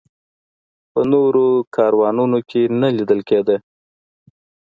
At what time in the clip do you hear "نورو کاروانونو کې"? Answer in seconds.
1.11-2.61